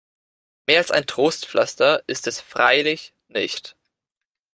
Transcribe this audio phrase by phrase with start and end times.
[0.67, 3.77] Mehr als ein Trostpflaster ist es freilich nicht.